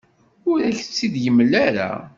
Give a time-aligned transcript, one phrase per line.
[0.49, 1.91] Ur ak-tt-id-yemla ara.